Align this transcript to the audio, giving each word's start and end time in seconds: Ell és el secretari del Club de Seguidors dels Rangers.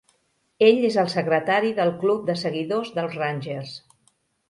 Ell 0.67 0.87
és 0.89 0.97
el 1.01 1.11
secretari 1.17 1.71
del 1.81 1.93
Club 2.01 2.27
de 2.33 2.39
Seguidors 2.47 2.93
dels 2.99 3.23
Rangers. 3.23 3.81